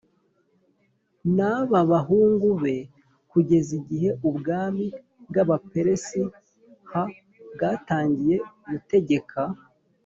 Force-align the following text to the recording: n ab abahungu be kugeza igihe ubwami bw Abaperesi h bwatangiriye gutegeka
n 1.35 1.37
ab 1.53 1.69
abahungu 1.83 2.47
be 2.61 2.75
kugeza 3.31 3.71
igihe 3.79 4.09
ubwami 4.29 4.85
bw 5.29 5.35
Abaperesi 5.43 6.21
h 6.91 6.93
bwatangiriye 7.53 8.35
gutegeka 8.69 9.39